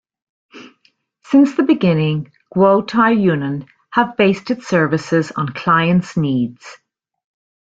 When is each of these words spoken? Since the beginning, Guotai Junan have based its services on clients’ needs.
Since 1.25 1.55
the 1.55 1.61
beginning, 1.61 2.31
Guotai 2.55 3.13
Junan 3.23 3.67
have 3.91 4.17
based 4.17 4.49
its 4.49 4.67
services 4.67 5.29
on 5.31 5.49
clients’ 5.53 6.17
needs. 6.17 6.77